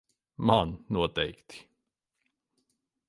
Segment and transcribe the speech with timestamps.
[0.47, 1.57] Man noteikti.